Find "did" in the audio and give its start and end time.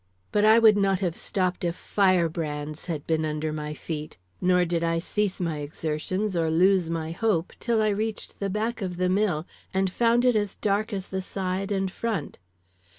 4.65-4.83